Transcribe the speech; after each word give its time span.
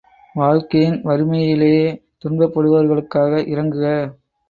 வாழ்க்கையின் 0.35 0.97
வறுமையிலே 1.03 1.75
துன்பப்படுவோர்களுக்காக 2.23 3.43
இரங்குக! 3.47 3.85